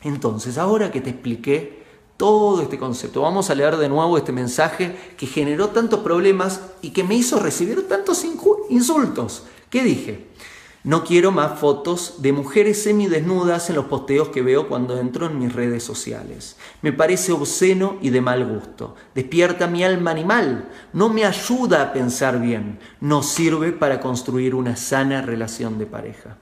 Entonces, 0.02 0.58
ahora 0.58 0.92
que 0.92 1.02
te 1.02 1.12
expliqué 1.12 1.84
todo 2.18 2.62
este 2.62 2.80
concepto, 2.80 3.22
vamos 3.22 3.50
a 3.50 3.56
leer 3.56 3.78
de 3.78 3.90
nuevo 3.90 4.18
este 4.18 4.32
mensaje 4.32 4.96
que 5.18 5.28
generó 5.28 5.70
tantos 5.70 6.00
problemas 6.00 6.62
y 6.82 6.90
que 6.90 7.04
me 7.04 7.16
hizo 7.16 7.40
recibir 7.40 7.88
tantos 7.88 8.26
insultos. 8.70 9.44
¿Qué 9.70 9.84
dije? 9.84 10.27
No 10.88 11.04
quiero 11.04 11.34
más 11.34 11.60
fotos 11.60 12.22
de 12.22 12.32
mujeres 12.32 12.82
semidesnudas 12.82 13.70
en 13.70 13.76
los 13.76 13.88
posteos 13.88 14.30
que 14.30 14.42
veo 14.42 14.70
cuando 14.70 14.98
entro 14.98 15.26
en 15.26 15.38
mis 15.38 15.52
redes 15.52 15.84
sociales. 15.84 16.56
Me 16.82 16.94
parece 16.94 17.34
obsceno 17.34 17.98
y 18.02 18.10
de 18.10 18.22
mal 18.22 18.46
gusto. 18.46 18.96
Despierta 19.14 19.68
mi 19.68 19.84
alma 19.84 20.12
animal. 20.12 20.70
No 20.94 21.10
me 21.10 21.26
ayuda 21.26 21.82
a 21.82 21.92
pensar 21.92 22.40
bien. 22.40 22.80
No 23.02 23.22
sirve 23.22 23.74
para 23.74 24.00
construir 24.00 24.56
una 24.56 24.78
sana 24.78 25.22
relación 25.22 25.78
de 25.78 25.88
pareja. 25.88 26.38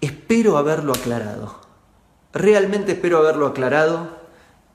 Espero 0.00 0.58
haberlo 0.58 0.92
aclarado. 0.92 1.60
Realmente 2.32 2.90
espero 2.90 3.18
haberlo 3.18 3.46
aclarado 3.46 4.18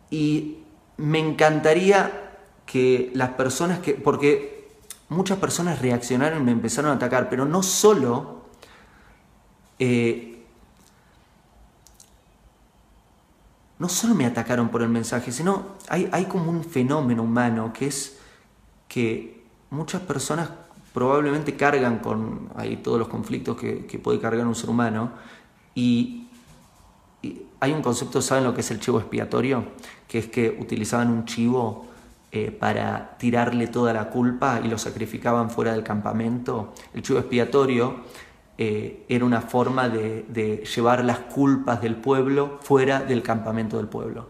y 0.10 0.60
me 0.96 1.20
encantaría 1.20 2.32
que 2.66 3.12
las 3.14 3.32
personas 3.32 3.80
que... 3.80 3.94
porque 3.94 4.53
muchas 5.14 5.38
personas 5.38 5.82
reaccionaron 5.82 6.42
y 6.42 6.46
me 6.46 6.52
empezaron 6.52 6.92
a 6.92 6.96
atacar, 6.96 7.30
pero 7.30 7.46
no 7.46 7.64
solo 7.64 8.44
eh, 9.80 10.46
no 13.80 13.90
solo 13.90 14.16
me 14.16 14.26
atacaron 14.26 14.70
por 14.70 14.82
el 14.82 14.90
mensaje, 14.90 15.32
sino 15.32 15.76
hay, 15.90 16.08
hay, 16.12 16.26
como 16.26 16.50
un 16.50 16.64
fenómeno 16.64 17.24
humano 17.24 17.74
que 17.74 17.88
es 17.88 18.18
que 18.88 19.44
muchas 19.72 20.02
personas 20.02 20.50
probablemente 20.94 21.56
cargan 21.56 22.00
con 22.00 22.50
ahí 22.56 22.78
todos 22.78 23.00
los 23.00 23.08
conflictos 23.08 23.58
que, 23.58 24.00
puede 24.02 24.20
cargar 24.20 24.46
un 24.46 24.56
ser 24.56 24.70
humano 24.70 25.12
y, 25.76 26.20
hay 27.60 27.72
un 27.72 27.82
concepto, 27.82 28.22
¿saben 28.22 28.44
lo 28.44 28.54
que 28.54 28.60
es 28.60 28.70
el 28.72 28.82
chivo 28.82 29.00
expiatorio? 29.00 29.64
Que 30.10 30.20
es 30.20 30.28
que 30.28 30.58
utilizaban 30.60 31.10
un 31.10 31.24
chivo 31.24 31.88
eh, 32.36 32.50
para 32.50 33.16
tirarle 33.20 33.68
toda 33.68 33.94
la 33.94 34.10
culpa 34.10 34.60
y 34.64 34.68
lo 34.68 34.80
sacrificaban 34.80 35.52
fuera 35.52 35.74
del 35.74 35.84
campamento. 35.84 36.74
El 36.92 37.04
chivo 37.04 37.20
expiatorio 37.20 37.98
eh, 38.58 39.06
era 39.08 39.24
una 39.24 39.40
forma 39.40 39.88
de, 39.88 40.64
llevar 40.76 41.06
las 41.06 41.20
culpas 41.20 41.80
del 41.80 41.96
pueblo 41.96 42.58
fuera 42.64 43.02
del 43.02 43.22
campamento 43.22 43.78
del 43.78 43.88
pueblo. 43.88 44.30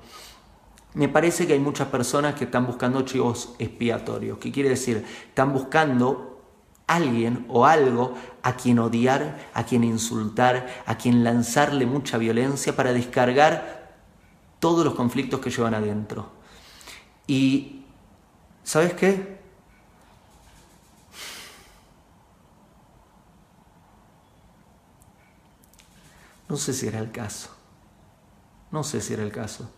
Me 0.96 1.08
parece 1.08 1.48
que 1.48 1.54
hay 1.54 1.60
muchas 1.60 1.88
personas 1.88 2.36
que 2.36 2.44
están 2.44 2.68
buscando 2.68 3.04
chivos 3.04 3.56
expiatorios. 3.58 4.38
¿Qué 4.38 4.52
quiere 4.52 4.68
decir? 4.68 5.06
Están 5.30 5.54
buscando 5.54 6.42
alguien 6.88 7.46
o 7.48 7.66
algo 7.66 8.16
a 8.42 8.58
quien 8.58 8.80
odiar, 8.80 9.48
a 9.54 9.64
quien 9.64 9.86
insultar, 9.86 10.84
a 10.86 10.98
quien 10.98 11.24
lanzarle 11.24 11.86
mucha 11.86 12.18
violencia 12.18 12.76
para 12.76 12.92
descargar 12.92 13.94
todos 14.60 14.84
los 14.84 14.94
conflictos 14.94 15.40
que 15.40 15.52
llevan 15.52 15.74
adentro. 15.74 16.32
Y 17.28 17.83
¿Sabes 18.64 18.94
qué? 18.94 19.38
No 26.48 26.58
sé 26.58 26.74
si 26.74 26.88
era 26.88 27.00
el 27.00 27.12
caso. 27.12 27.50
No 28.72 28.84
sé 28.84 29.02
si 29.02 29.14
era 29.14 29.24
el 29.24 29.32
caso. 29.32 29.70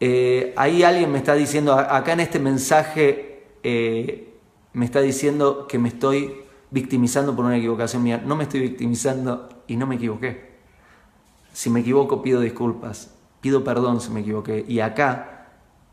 Eh, 0.00 0.52
ahí 0.56 0.82
alguien 0.82 1.10
me 1.10 1.18
está 1.18 1.34
diciendo, 1.34 1.74
acá 1.74 2.12
en 2.12 2.20
este 2.20 2.38
mensaje, 2.38 3.46
eh, 3.62 4.34
me 4.72 4.84
está 4.84 5.00
diciendo 5.00 5.66
que 5.66 5.78
me 5.78 5.88
estoy 5.88 6.42
victimizando 6.70 7.34
por 7.34 7.44
una 7.44 7.56
equivocación 7.56 8.02
mía. 8.02 8.22
No 8.24 8.36
me 8.36 8.44
estoy 8.44 8.60
victimizando 8.60 9.48
y 9.66 9.76
no 9.76 9.86
me 9.86 9.94
equivoqué. 9.94 10.54
Si 11.52 11.70
me 11.70 11.80
equivoco, 11.80 12.20
pido 12.20 12.40
disculpas. 12.40 13.14
Pido 13.40 13.62
perdón 13.62 14.00
si 14.00 14.10
me 14.10 14.20
equivoqué. 14.20 14.64
Y 14.66 14.80
acá 14.80 15.33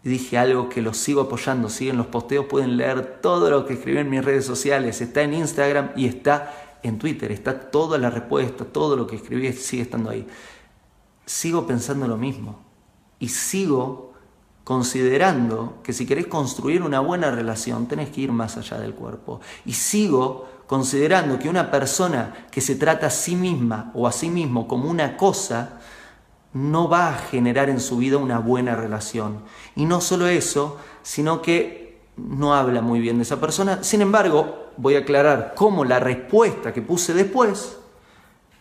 dije 0.03 0.37
algo 0.37 0.69
que 0.69 0.81
los 0.81 0.97
sigo 0.97 1.21
apoyando, 1.21 1.69
siguen 1.69 1.97
los 1.97 2.07
posteos, 2.07 2.45
pueden 2.45 2.77
leer 2.77 3.19
todo 3.21 3.49
lo 3.49 3.65
que 3.65 3.73
escribí 3.73 3.99
en 3.99 4.09
mis 4.09 4.23
redes 4.23 4.45
sociales, 4.45 5.01
está 5.01 5.21
en 5.21 5.33
Instagram 5.33 5.91
y 5.95 6.07
está 6.07 6.53
en 6.83 6.97
Twitter, 6.97 7.31
está 7.31 7.69
toda 7.69 7.97
la 7.97 8.09
respuesta, 8.09 8.65
todo 8.65 8.95
lo 8.95 9.05
que 9.05 9.17
escribí 9.17 9.51
sigue 9.53 9.83
estando 9.83 10.09
ahí. 10.09 10.25
Sigo 11.25 11.67
pensando 11.67 12.07
lo 12.07 12.17
mismo 12.17 12.59
y 13.19 13.29
sigo 13.29 14.13
considerando 14.63 15.79
que 15.83 15.93
si 15.93 16.05
querés 16.05 16.27
construir 16.27 16.81
una 16.81 16.99
buena 16.99 17.31
relación 17.31 17.87
tenés 17.87 18.09
que 18.09 18.21
ir 18.21 18.31
más 18.31 18.57
allá 18.57 18.79
del 18.79 18.93
cuerpo. 18.93 19.39
Y 19.65 19.73
sigo 19.73 20.47
considerando 20.65 21.37
que 21.37 21.49
una 21.49 21.69
persona 21.69 22.47
que 22.49 22.61
se 22.61 22.75
trata 22.75 23.07
a 23.07 23.11
sí 23.11 23.35
misma 23.35 23.91
o 23.93 24.07
a 24.07 24.11
sí 24.11 24.29
mismo 24.29 24.67
como 24.67 24.89
una 24.89 25.17
cosa, 25.17 25.79
no 26.53 26.89
va 26.89 27.09
a 27.09 27.17
generar 27.17 27.69
en 27.69 27.79
su 27.79 27.97
vida 27.97 28.17
una 28.17 28.39
buena 28.39 28.75
relación. 28.75 29.39
Y 29.75 29.85
no 29.85 30.01
solo 30.01 30.27
eso, 30.27 30.77
sino 31.03 31.41
que 31.41 31.99
no 32.17 32.53
habla 32.53 32.81
muy 32.81 32.99
bien 32.99 33.17
de 33.17 33.23
esa 33.23 33.39
persona. 33.39 33.83
Sin 33.83 34.01
embargo, 34.01 34.71
voy 34.77 34.95
a 34.95 34.99
aclarar 34.99 35.53
cómo 35.55 35.85
la 35.85 35.99
respuesta 35.99 36.73
que 36.73 36.81
puse 36.81 37.13
después, 37.13 37.77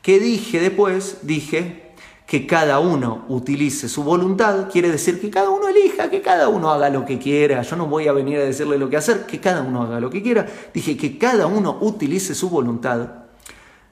que 0.02 0.18
dije 0.18 0.60
después, 0.60 1.18
dije 1.22 1.90
que 2.26 2.46
cada 2.46 2.78
uno 2.78 3.24
utilice 3.28 3.88
su 3.88 4.04
voluntad, 4.04 4.70
quiere 4.70 4.88
decir 4.88 5.20
que 5.20 5.30
cada 5.30 5.50
uno 5.50 5.66
elija, 5.66 6.08
que 6.10 6.22
cada 6.22 6.48
uno 6.48 6.70
haga 6.70 6.88
lo 6.88 7.04
que 7.04 7.18
quiera. 7.18 7.62
Yo 7.62 7.74
no 7.74 7.86
voy 7.86 8.06
a 8.06 8.12
venir 8.12 8.38
a 8.38 8.44
decirle 8.44 8.78
lo 8.78 8.88
que 8.88 8.96
hacer, 8.96 9.26
que 9.26 9.40
cada 9.40 9.62
uno 9.62 9.82
haga 9.82 9.98
lo 9.98 10.10
que 10.10 10.22
quiera. 10.22 10.46
Dije 10.72 10.96
que 10.96 11.18
cada 11.18 11.48
uno 11.48 11.78
utilice 11.80 12.36
su 12.36 12.48
voluntad 12.48 13.19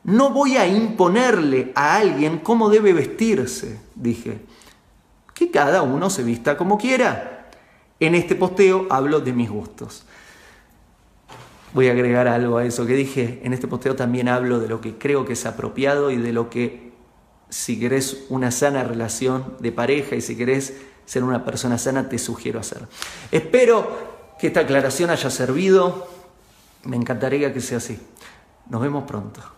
no 0.05 0.31
voy 0.31 0.57
a 0.57 0.67
imponerle 0.67 1.73
a 1.75 1.97
alguien 1.97 2.39
cómo 2.39 2.71
debe 2.71 2.93
vestirse, 2.93 3.81
dije. 3.95 4.41
Que 5.35 5.51
cada 5.51 5.83
uno 5.83 6.11
se 6.11 6.23
vista 6.23 6.57
como 6.57 6.79
quiera. 6.79 7.51
En 8.01 8.15
este 8.15 8.35
posteo 8.35 8.87
hablo 8.91 9.21
de 9.21 9.33
mis 9.33 9.51
gustos. 9.51 10.05
Voy 11.75 11.89
a 11.89 11.93
agregar 11.93 12.29
algo 12.29 12.59
a 12.59 12.65
eso 12.65 12.87
que 12.87 12.95
dije. 12.95 13.41
En 13.45 13.53
este 13.53 13.69
posteo 13.69 13.97
también 13.97 14.29
hablo 14.29 14.61
de 14.61 14.69
lo 14.69 14.81
que 14.81 14.97
creo 14.99 15.25
que 15.25 15.35
es 15.35 15.47
apropiado 15.47 16.11
y 16.11 16.17
de 16.17 16.33
lo 16.33 16.49
que, 16.49 16.93
si 17.51 17.79
querés 17.79 18.25
una 18.31 18.51
sana 18.51 18.85
relación 18.85 19.57
de 19.61 19.73
pareja 19.73 20.17
y 20.17 20.21
si 20.21 20.37
querés 20.37 20.75
ser 21.05 21.25
una 21.25 21.45
persona 21.45 21.79
sana, 21.79 22.09
te 22.09 22.19
sugiero 22.19 22.61
hacer. 22.61 22.87
Espero 23.31 24.37
que 24.39 24.49
esta 24.49 24.61
aclaración 24.61 25.11
haya 25.11 25.31
servido. 25.31 26.09
Me 26.85 26.97
encantaría 26.97 27.53
que 27.53 27.61
sea 27.61 27.79
así. 27.79 27.99
Nos 28.69 28.81
vemos 28.81 29.05
pronto. 29.05 29.58